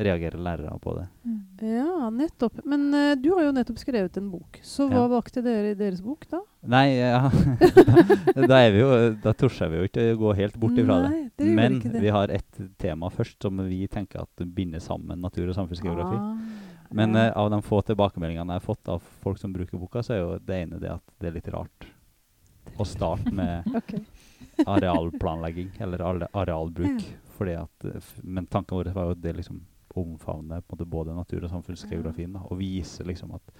[0.00, 1.06] reagerer lærere på det.
[1.28, 1.38] Mm.
[1.76, 2.58] ja, nettopp.
[2.68, 4.58] Men eh, du har jo nettopp skrevet en bok.
[4.64, 5.08] Så hva Ja.
[5.12, 6.40] valgte dere i deres bok, da?
[6.66, 7.30] Nei, ja,
[8.34, 8.88] da, da er vi jo
[9.22, 11.10] Da tør vi jo ikke å gå helt bort ifra det.
[11.12, 11.50] Nei, det.
[11.54, 12.00] Men det.
[12.02, 16.18] vi har et tema først som vi tenker at binder sammen natur- og samfunnsgeografi.
[16.18, 17.28] Ah, Men ja.
[17.30, 20.20] uh, av de få tilbakemeldingene jeg har fått av folk som bruker boka, så er
[20.24, 21.88] jo det ene det at det er litt rart
[22.78, 23.64] å starte med
[24.66, 27.06] arealplanlegging, eller are- arealbruk.
[27.38, 29.60] Fordi at, eh, men tanken vår var jo at det liksom
[29.98, 32.32] omfavner både natur- og samfunnsgeografien.
[32.34, 33.54] Da, og viser liksom at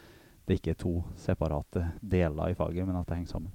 [0.49, 3.51] det ikke er to separate deler i faget, men at det henger sammen.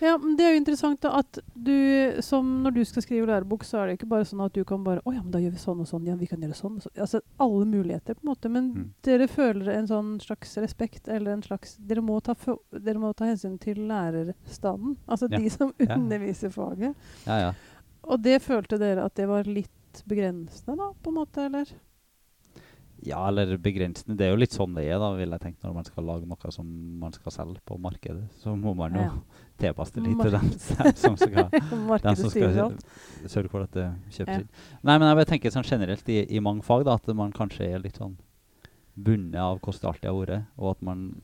[0.00, 1.72] Ja, men Det er jo interessant da, at du,
[2.22, 4.84] som når du skal skrive lærebok, så er det ikke bare sånn at du kan
[4.86, 6.04] bare Å ja, men da gjør vi sånn og sånn.
[6.06, 6.94] Ja, vi kan gjøre sånn og sånn.
[7.02, 8.48] Altså alle muligheter, på en måte.
[8.48, 8.84] Men Mm.
[9.02, 12.34] dere føler en sånn slags respekt, eller en slags Dere må ta,
[12.70, 14.96] dere må ta hensyn til lærerstanden.
[15.08, 15.38] Altså Ja.
[15.38, 15.96] de som Ja.
[15.96, 16.94] underviser faget.
[17.26, 17.52] Ja, ja.
[18.04, 19.68] Og det følte dere at det var litt
[20.06, 21.66] begrensende, da, på en måte, eller?
[23.06, 24.16] Ja, eller begrensende.
[24.18, 26.26] Det er jo litt sånn det er, da, vil jeg tenke, når man skal lage
[26.26, 26.66] noe som
[26.98, 28.24] man skal selge på markedet.
[28.42, 29.12] Så må man jo Ja.
[29.58, 31.48] tilpasse litt til dem som- som skal
[32.02, 32.76] dem som skal
[33.26, 34.38] sørge for at det kjøpes Ja.
[34.40, 34.48] inn.
[34.82, 37.78] Nei, men jeg tenker sånn generelt i, i mange fag da, at man kanskje er
[37.78, 38.16] litt sånn
[38.96, 41.22] bundet av hvordan det alltid har vært, og at man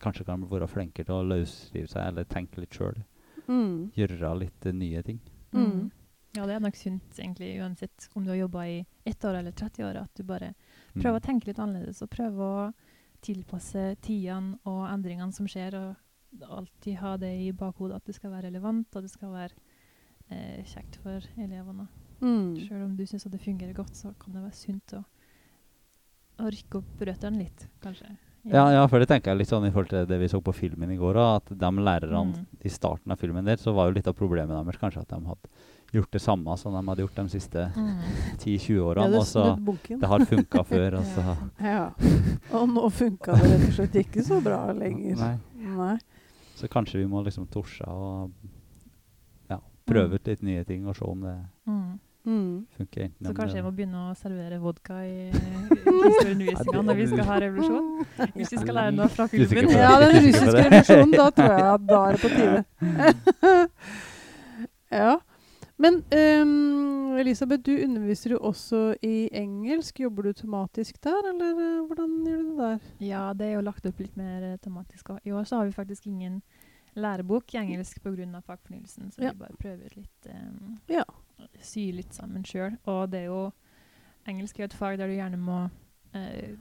[0.00, 2.96] kanskje kan være flinkere til å løsrive seg eller tenke litt sjøl.
[3.48, 3.92] Mm.
[3.94, 5.20] Gjøre litt uh, nye ting.
[5.52, 5.90] Mm.
[6.36, 9.50] Ja, det er nok sunt egentlig uansett om du har jobba i ett år eller
[9.52, 10.52] 30 år, at du bare
[10.94, 11.16] Mm.
[11.16, 12.72] å tenke litt annerledes og prøve å
[13.22, 18.30] tilpasse tidene og endringene som skjer, og alltid ha det i bakhodet at det skal
[18.30, 19.54] være relevant, og det skal være
[20.30, 21.88] eh, kjekt for elevene.
[22.20, 22.56] Mm.
[22.68, 25.04] Selv om du syns det fungerer godt, så kan det være sunt å,
[26.40, 28.12] å rykke opp røttene litt, kanskje.
[28.48, 30.54] Ja, ja, for det tenker jeg litt sånn i forhold til det vi så på
[30.56, 32.46] filmen i går, at de lærerne Mm.
[32.64, 35.20] i starten av filmen der, så var jo litt av problemet deres kanskje at de
[35.26, 35.50] hadde
[35.92, 37.96] gjort det samme som de hadde gjort de siste Mm.
[38.38, 39.44] 10-20 årene, det og så
[40.00, 41.36] det har funka før, og så
[41.72, 41.90] Ja.
[42.52, 45.16] Og nå funka det rett og slett ikke så bra lenger.
[45.16, 45.34] Nei.
[45.76, 45.96] Nei.
[46.56, 48.30] Så kanskje vi må liksom torse og
[49.50, 50.14] ja, prøve Mm.
[50.14, 51.98] ut litt nye ting og se om det Mm.
[52.26, 52.66] Mm.
[52.76, 53.10] funker.
[53.24, 58.04] Så kanskje jeg må begynne å servere vodka i historieundervisninga når vi skal ha revolusjon?
[58.36, 59.70] Hvis vi skal lære noe fra filmen.
[59.72, 62.64] Ja, den russiske revolusjonen, da tror jeg at da er det på tide.
[65.00, 65.18] ja.
[65.80, 70.00] Men um, Elisabeth, du underviser jo også i engelsk.
[70.04, 72.90] Jobber du tematisk der, eller uh, hvordan gjør du det der?
[73.06, 75.08] Ja, det er jo lagt opp litt mer uh, tematisk.
[75.24, 76.42] I år så har vi faktisk ingen
[77.00, 78.40] lærebok i engelsk pga.
[78.44, 79.32] fagfornyelsen, så Ja.
[79.32, 81.04] vi bare prøver litt um, Ja.
[81.60, 82.76] Sy litt sammen sjøl.
[82.86, 83.50] Og det er jo
[84.28, 85.70] Engelsk er et fag der du gjerne må
[86.14, 86.56] uh,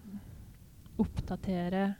[0.98, 1.96] oppdatere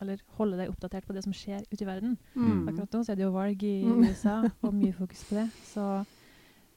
[0.00, 2.14] Eller holde deg oppdatert på det som skjer ute i verden.
[2.34, 2.68] Mm.
[2.70, 4.04] Akkurat nå så er det jo valg i Mm.
[4.08, 5.48] USA, og mye fokus på det.
[5.68, 5.84] Så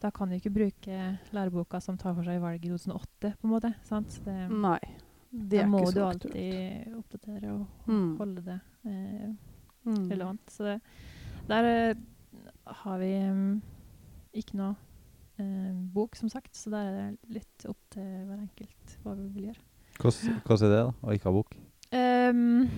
[0.03, 0.97] da kan du ikke bruke
[1.31, 3.73] læreboka som tar for seg valget i 2008, på en måte.
[3.87, 4.19] sant?
[4.25, 4.79] Det, Nei.
[5.31, 6.25] Det da er må ikke du så aktuelt.
[6.35, 8.17] alltid oppdatere og Mm.
[8.17, 9.29] holde det eh,
[9.85, 10.09] Mm.
[10.11, 10.49] relevant.
[10.51, 10.81] Så det,
[11.47, 11.95] der eh,
[12.67, 13.61] har vi um,
[14.33, 14.75] ikke noe
[15.39, 19.27] eh, bok, som sagt, så der er det litt opp til hver enkelt hva vi
[19.33, 19.63] vil gjøre.
[19.99, 21.55] Hvordan hvordan er det, da, å ikke ha bok?
[21.93, 22.69] Ehm,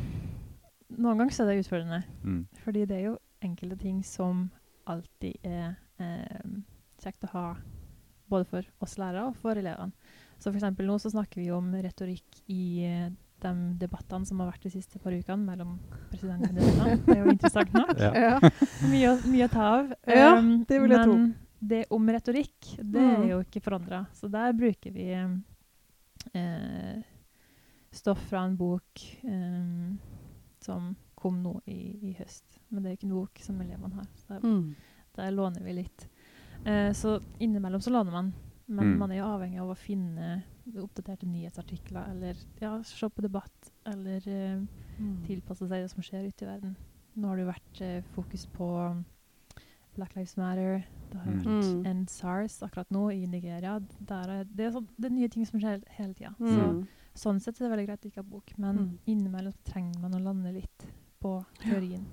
[0.97, 2.47] noen ganger så er det utfordrende, Mm.
[2.63, 4.49] fordi det er jo enkelte ting som
[4.87, 6.41] alltid er eh,
[7.01, 7.55] kjekt å ha
[8.29, 9.91] både for oss lærere og for elevene.
[10.39, 13.09] Så for eksempel nå så snakker vi om retorikk i eh,
[13.41, 15.75] de debattene som har vært de siste par ukene mellom
[16.11, 16.97] presidentkandidatene.
[17.05, 17.91] Det er jo interessant nok.
[17.99, 18.11] Ja.
[18.15, 18.39] Ja.
[18.89, 19.93] Mye, mye å ta av.
[20.07, 21.13] Ja, Um, det vil jeg tro.
[21.17, 23.27] men det om retorikk, det er Mm.
[23.29, 24.05] jo ikke forandra.
[24.13, 25.11] Så der bruker vi
[26.33, 27.01] eh,
[27.91, 29.97] stoff fra en bok um,
[30.65, 31.77] som kom nå i,
[32.09, 32.59] i høst.
[32.71, 34.09] Men det er ikke en bok som elevene har.
[34.19, 34.75] Så der, Mm.
[35.15, 36.07] der låner vi litt.
[36.65, 38.33] Eh, så innimellom så låner man.
[38.67, 38.97] Men Mm.
[38.97, 40.43] man er jo avhengig av å finne
[40.81, 44.61] oppdaterte nyhetsartikler, eller ja, se på debatt, eller eh,
[44.97, 45.25] Mm.
[45.27, 46.75] tilpasse seg det som skjer ute i verden.
[47.17, 49.03] Nå har det jo vært eh, fokus på
[49.95, 50.83] Black Lives Matter.
[51.11, 51.39] Det har Mm.
[51.43, 51.85] vært Mm.
[51.85, 53.79] End SARS akkurat nå i Nigeria.
[54.01, 56.33] Der er, det, er sånn, det er nye ting som skjer hele tida.
[56.39, 56.87] Så, Mm.
[57.15, 58.97] Sånn sett er det veldig greit å ikke ha bok, men Mm.
[59.07, 60.85] innimellom trenger man å lande litt
[61.21, 62.05] på teorien.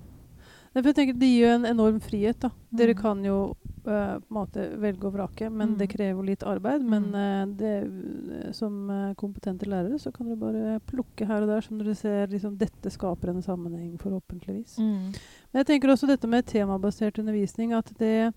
[0.73, 2.39] Nei, for jeg tenker Det gir jo en enorm frihet.
[2.39, 2.49] da.
[2.73, 3.01] Dere Mm.
[3.01, 5.77] kan jo uh, måte velge og vrake, men Mm.
[5.77, 6.81] det krever litt arbeid.
[6.81, 11.59] Men eh, det, som uh, kompetente lærere så kan dere bare plukke her og der
[11.61, 14.77] som dere ser liksom, dette skaper en sammenheng, forhåpentligvis.
[14.79, 15.11] Mm.
[15.53, 18.33] Men jeg tenker også dette med temabasert undervisning, at det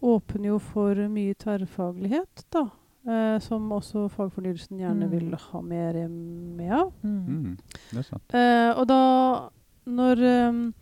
[0.00, 2.70] åpner jo for mye tverrfaglighet, da.
[3.06, 5.10] Eh, som også fagfornyelsen gjerne Mm.
[5.10, 6.92] vil ha mer eh, med av.
[7.02, 7.24] Mm.
[7.26, 7.56] Mm.
[8.34, 9.00] Eh, og da
[9.86, 10.74] når um,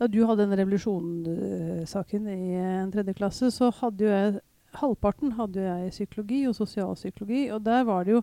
[0.00, 4.40] da du hadde den revolusjonssaken i en tredje klasse, så hadde jo jeg
[4.72, 8.22] Halvparten hadde jo jeg i psykologi og sosialpsykologi, og der var det jo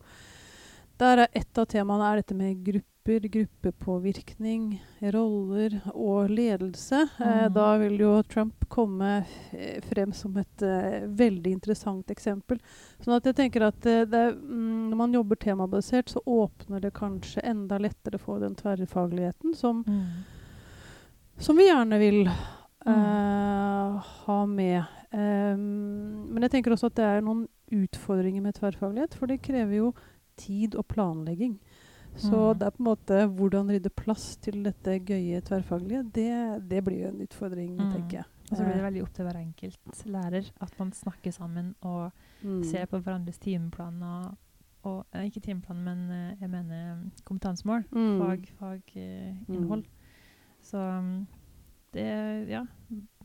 [0.99, 4.65] Der er et av temaene er dette med grupper, gruppepåvirkning,
[5.15, 7.05] roller og ledelse.
[7.19, 7.53] Eh, Mm.
[7.53, 12.59] da vil jo Trump komme eh, frem som et eh, veldig interessant eksempel.
[12.99, 16.91] Sånn at jeg tenker at eh, det, mm, når man jobber temabasert, så åpner det
[16.93, 20.05] kanskje enda lettere for den tverrfagligheten som, Mm.
[21.37, 22.25] som vi gjerne vil
[22.85, 22.93] Mm.
[22.93, 24.83] eh, ha med.
[25.11, 29.73] Um, men jeg tenker også at det er noen utfordringer med tverrfaglighet, for det krever
[29.75, 29.93] jo
[30.39, 31.59] tid og planlegging.
[32.15, 32.57] Så Mm.
[32.59, 36.31] det er på en måte hvordan rydde plass til dette gøye tverrfaglige, det,
[36.69, 37.91] det blir jo en utfordring, Mm.
[37.93, 38.25] tenker jeg.
[38.51, 42.11] Og så blir det veldig opp til hver enkelt lærer at man snakker sammen og
[42.43, 42.63] Mm.
[42.63, 44.35] ser på hverandres timeplaner.
[44.83, 47.83] Og, eh, ikke timeplan, men eh, jeg mener mm, kompetansemål.
[47.91, 48.19] Mm.
[48.19, 49.83] Fag, faginnhold.
[50.61, 51.27] Så mm,
[51.93, 52.65] det Ja,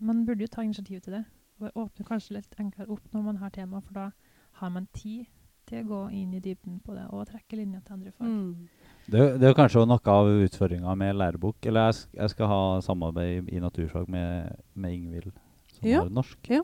[0.00, 1.24] man burde jo ta initiativ til det.
[1.60, 4.10] Og åpne kanskje litt enklere opp når man har tema, for da
[4.52, 5.24] har man tid
[5.68, 8.26] til å gå inn i dybden på det og trekke linjer til andre fag.
[8.28, 8.68] Mm.
[9.06, 11.58] Det, er det er kanskje noe av utfordringa med lærebok.
[11.68, 15.32] Eller jeg, jeg skal ha samarbeid i naturfag med, med Ingvild,
[15.74, 16.38] som Ja, har norsk.
[16.50, 16.62] ja.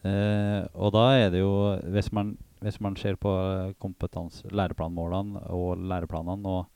[0.00, 1.50] Eh, og da er det jo
[1.92, 2.30] Hvis man,
[2.64, 3.28] hvis man ser på
[4.48, 6.66] læreplanmålene og læreplanene og,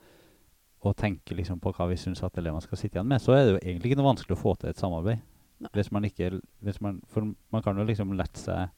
[0.85, 3.45] og tenker liksom på hva vi syns at elevene skal sitte igjen med, så er
[3.47, 5.23] det jo egentlig ikke noe vanskelig å få til et samarbeid.
[5.73, 8.69] Hvis man ikke hvis man, For man kan jo liksom lette seg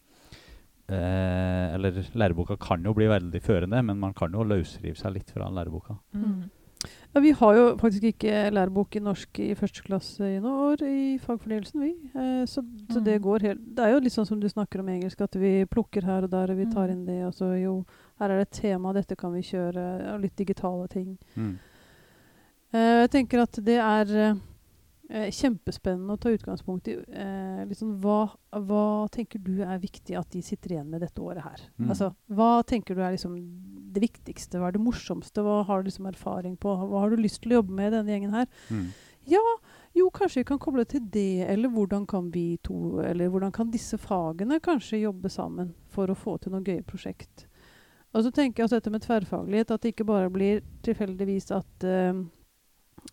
[0.89, 5.31] eh, Eller læreboka kan jo bli veldig førende, men man kan jo løsrive seg litt
[5.31, 5.97] fra læreboka.
[6.15, 6.51] Mm.
[7.15, 10.83] Ja, vi har jo faktisk ikke lærebok i norsk i første klasse i noen år
[10.87, 11.95] i fagfornyelsen, vi.
[12.15, 13.23] Eh, så, så det Mm.
[13.25, 16.05] går helt Det er jo litt sånn som du snakker om engelsk, at vi plukker
[16.05, 16.93] her og der, og vi tar Mm.
[16.93, 17.85] inn det, og så jo
[18.21, 21.19] Her er det et tema, dette kan vi kjøre, og litt digitale ting.
[21.37, 21.59] Mm.
[22.75, 24.37] Eh, jeg tenker at det er
[25.11, 28.21] eh, kjempespennende å ta utgangspunkt i eh, liksom hva,
[28.67, 31.65] hva tenker du er viktig at de sitter igjen med dette året her?
[31.79, 31.91] Mm.
[31.95, 33.37] Altså, hva tenker du er liksom
[33.97, 34.61] det viktigste?
[34.61, 35.45] Hva er det morsomste?
[35.45, 36.75] Hva har du liksom erfaring på?
[36.87, 38.49] Hva har du lyst til å jobbe med i denne gjengen her?
[38.71, 38.89] Mm.
[39.27, 39.43] Ja,
[39.97, 43.73] jo, kanskje vi kan koble til det, eller hvordan kan vi to, eller hvordan kan
[43.73, 47.49] disse fagene kanskje jobbe sammen for å få til noe gøy prosjekt?
[48.15, 51.85] Og så tenker jeg også dette med tverrfaglighet, at det ikke bare blir tilfeldigvis at
[51.85, 52.23] eh,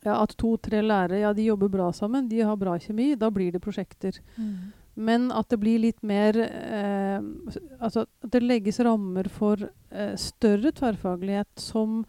[0.03, 3.51] ja, at to-tre lærere ja, de jobber bra sammen, de har bra kjemi, da blir
[3.51, 4.19] det prosjekter.
[4.37, 4.71] Mm.
[4.95, 7.19] Men at det blir litt mer eh,
[7.81, 9.57] Altså at det legges rammer for
[9.91, 12.03] eh, større tverrfaglighet som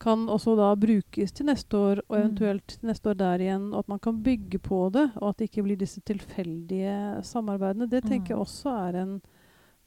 [0.00, 2.20] kan også da brukes til neste år, og Mm.
[2.22, 3.72] eventuelt til neste år der igjen.
[3.74, 7.88] Og at man kan bygge på det, og at det ikke blir disse tilfeldige samarbeidene.
[7.90, 8.44] Det tenker jeg Mm.
[8.46, 9.20] også er en,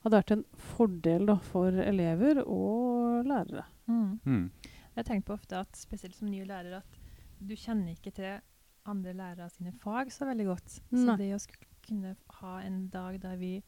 [0.03, 3.63] hadde vært en fordel da, for elever og lærere.
[3.87, 4.19] Mm.
[4.25, 4.51] Mm.
[4.63, 6.99] Jeg har tenkt på ofte at spesielt som ny lærer at
[7.39, 8.39] du kjenner ikke til
[8.85, 10.81] andre lærere sine fag så veldig godt.
[10.91, 11.05] Nei.
[11.05, 13.63] Så det å skulle kunne ha en dag der vi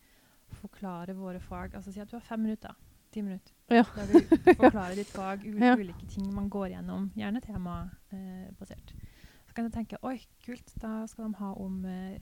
[0.62, 2.76] forklarer våre fag Altså si at du har fem minutter.
[3.12, 3.54] Ti minutter.
[3.72, 3.84] Ja.
[3.96, 4.20] Der du
[4.62, 5.76] forklarer ditt fag, Ja.
[5.76, 8.94] ulike ting man går gjennom, gjerne temabasert.
[8.94, 9.12] Eh,
[9.48, 12.20] så kan du tenke oi, kult, da skal de ha om eh,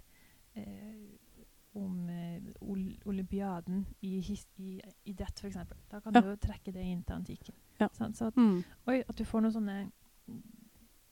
[0.56, 1.18] eh,
[1.76, 4.20] om eh, ol olympiaden i,
[4.62, 5.56] i idrett, f.eks.
[5.90, 6.22] Da kan Ja.
[6.22, 7.56] du trekke det inn til antikken.
[7.80, 7.88] Ja.
[7.98, 8.64] Sånn, Så at, Mm.
[8.88, 9.92] oi, at du får noen sånne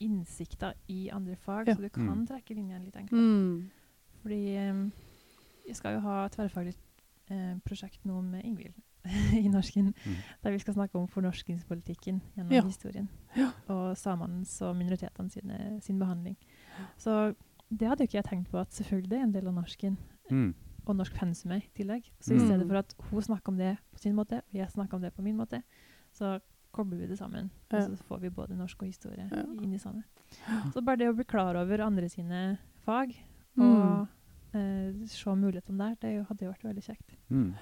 [0.02, 1.76] innsikter i andre fag, Ja.
[1.76, 2.28] så du kan Mm.
[2.28, 3.22] trekke linjene litt enklere.
[3.22, 3.70] Mm.
[4.22, 4.92] Fordi
[5.68, 6.76] vi skal jo ha et tverrfaglig
[7.32, 8.74] eh, prosjekt nå med Ingvild
[9.34, 10.16] i norsken, Mm.
[10.44, 12.62] der vi skal snakke om fornorskingspolitikken gjennom Ja.
[12.64, 13.08] historien.
[13.36, 13.52] Ja.
[13.70, 16.36] Og samenes og minoritetene sine, sin behandling.
[16.98, 17.34] Så
[17.72, 19.98] det hadde jo ikke jeg tenkt på, at selvfølgelig er en del av norsken.
[20.30, 20.54] Mm.
[20.88, 22.04] Og norsk pensumet i tillegg.
[22.20, 22.46] Så i Mm.
[22.48, 25.14] stedet for at hun snakker om det på sin måte, og jeg snakker om det
[25.16, 25.64] på min måte,
[26.14, 26.40] så
[26.72, 27.50] kobler vi det sammen.
[27.72, 27.78] Ja.
[27.86, 29.44] Og så får vi både norsk og historie Ja.
[29.62, 30.04] inn i sammen.
[30.74, 33.16] Så bare det å bli klar over andre sine fag,
[33.58, 33.64] Mm.
[33.68, 34.08] og
[34.54, 37.18] eh, se mulighetene der, det hadde jo vært veldig kjekt.
[37.30, 37.54] Mm.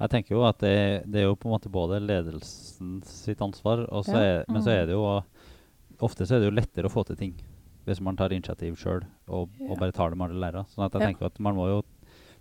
[0.00, 3.86] Jeg tenker jo at det, det er jo på en måte både ledelsen sitt ansvar,
[3.90, 4.40] og så Ja.
[4.40, 4.82] er, men så Mm.
[4.82, 5.22] er det jo
[5.98, 7.34] Ofte så er det jo lettere å få til ting
[7.86, 10.66] hvis man tar initiativ sjøl og, og bare tar det med alle lærere.
[10.68, 11.06] Sånn at jeg Ja.
[11.08, 11.82] tenker at man må jo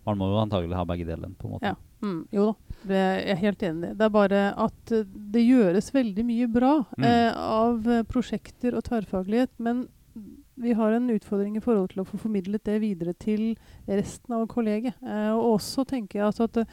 [0.05, 1.71] man må jo antagelig ha begge delene, på en måte.
[1.71, 1.75] Ja.
[2.05, 2.53] Mm, jo da,
[2.85, 4.05] det, jeg er helt enig i det.
[4.05, 7.03] Er bare at eh, det gjøres veldig mye bra Mm.
[7.09, 9.87] eh, av eh, prosjekter og tverrfaglighet, men
[10.57, 13.55] vi har en utfordring i forhold til å få formidlet det videre til
[13.89, 14.95] resten av kollegiet.
[15.03, 16.67] Eh, og også tenker jeg altså at, det-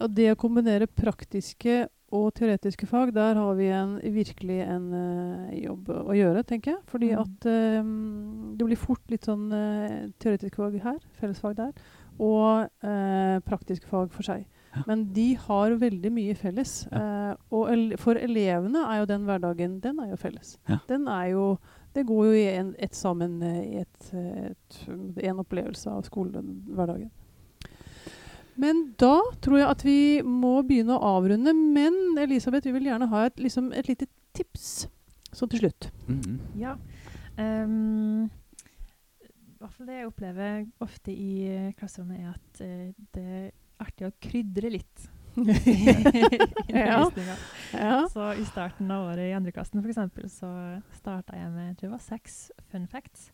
[0.00, 5.50] at det å kombinere praktiske og teoretiske fag, der har vi en, virkelig en uh,
[5.58, 6.82] jobb å gjøre, tenker jeg.
[6.86, 7.20] Fordi Mm.
[7.20, 7.46] at
[7.82, 11.72] um, det blir fort litt sånn uh, teoretiske fag her, fellesfag der,
[12.18, 14.46] og eh, praktiske fag for seg.
[14.84, 16.82] Men de har veldig mye felles.
[16.92, 20.58] Eh, og ele for elevene er jo den hverdagen den er jo felles.
[20.68, 20.82] Ja.
[20.88, 21.56] Den er jo
[21.96, 24.80] Det går jo i en, et sammen eh, i et, et,
[25.24, 27.08] en opplevelse av skolehverdagen.
[28.60, 31.54] Men da tror jeg at vi må begynne å avrunde.
[31.56, 34.88] Men Elisabeth, vi vil gjerne ha et, liksom, et lite tips
[35.32, 35.90] så til slutt.
[36.08, 36.36] Mhm.
[36.60, 36.76] Ja.
[37.38, 38.45] ehm, I
[39.60, 43.46] hvert fall det jeg opplever ofte i eh, klasserommet, er at uh, det er
[43.82, 45.10] artig å krydre litt.
[46.72, 47.10] Ja.
[47.72, 47.96] ja.
[48.08, 50.48] Så i starten av året i andre klassen for eksempel, så
[50.96, 52.38] starta jeg med jeg tror det var seks
[52.72, 53.28] fun facts.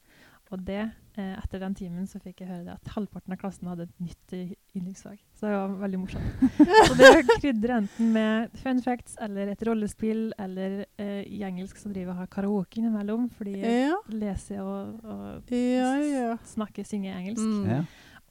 [0.52, 0.82] Og det,
[1.16, 4.02] eh, etter den timen så fikk jeg høre det at halvparten av klassen hadde et
[4.04, 5.16] nytt eh, yndlingsfag.
[5.38, 6.42] Så det var veldig morsomt.
[6.88, 11.88] Så det krydrer enten med fun facts eller et rollespill, eller eh, i engelsk så
[11.88, 16.36] driver jeg og har karaoke innimellom, fordi jeg leser og, og ja, ja.
[16.52, 17.48] snakker, synger engelsk.
[17.48, 17.72] Mm.
[17.72, 17.80] Ja.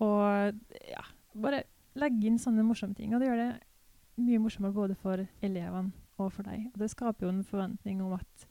[0.01, 1.03] Og ja,
[1.41, 1.65] bare
[1.99, 3.13] legge inn sånne morsomme ting.
[3.13, 3.51] Og det gjør det
[4.21, 6.69] mye morsommere både for elevene og for deg.
[6.71, 8.47] Og det skaper jo en forventning om at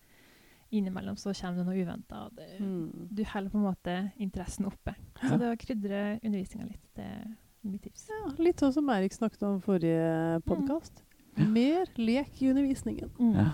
[0.71, 2.25] innimellom så kommer det noe uventa.
[2.61, 3.09] Mm.
[3.11, 4.95] Du holder på en måte interessen oppe.
[5.21, 7.25] Så det å krydre undervisninga litt, det er
[7.67, 8.07] mitt tips.
[8.11, 11.03] Ja, litt sånn som Eirik snakket om forrige podkast.
[11.41, 13.11] Mer lek i undervisningen.
[13.19, 13.35] Mm.
[13.39, 13.51] Ja.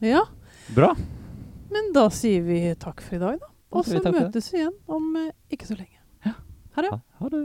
[0.00, 0.20] Ja,
[0.72, 0.94] Bra.
[1.68, 3.50] men da sier vi takk for i dag, da.
[3.76, 4.12] Og så det.
[4.14, 6.00] møtes vi igjen om eh, ikke så lenge.
[6.24, 6.32] Ha,
[6.76, 6.90] ha det.
[7.20, 7.42] Ha det.